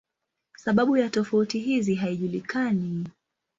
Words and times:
Sababu 0.57 0.97
ya 0.97 1.09
tofauti 1.09 1.59
hizi 1.59 1.95
haijulikani. 1.95 3.07